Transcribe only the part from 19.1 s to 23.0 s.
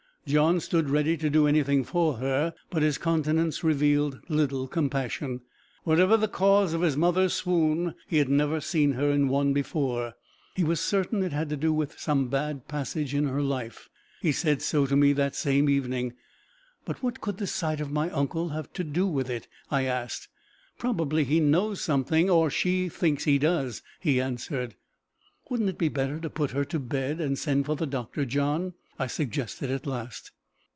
it?" I asked. "Probably he knows something, or she